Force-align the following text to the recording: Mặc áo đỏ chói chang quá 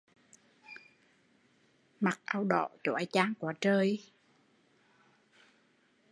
Mặc 1.99 2.19
áo 2.25 2.43
đỏ 2.43 2.69
chói 2.83 3.07
chang 3.11 3.33
quá 3.39 3.53